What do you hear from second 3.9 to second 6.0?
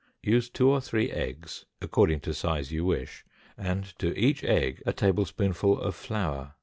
to each egg a tablespoonful of